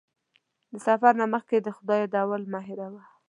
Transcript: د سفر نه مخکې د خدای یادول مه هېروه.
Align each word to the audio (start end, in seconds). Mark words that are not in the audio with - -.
د 0.71 0.73
سفر 0.87 1.13
نه 1.21 1.25
مخکې 1.33 1.57
د 1.61 1.67
خدای 1.77 1.99
یادول 2.03 2.43
مه 2.51 2.59
هېروه. 2.67 3.03